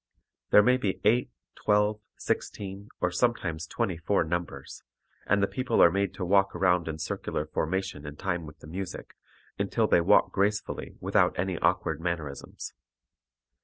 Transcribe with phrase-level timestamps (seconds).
[0.49, 4.81] There may be eight, twelve, sixteen or sometimes twenty four numbers,
[5.27, 8.67] and the people are made to walk around in circular formation in time with the
[8.67, 9.13] music,
[9.59, 12.73] until they walk gracefully without any awkward mannerisms.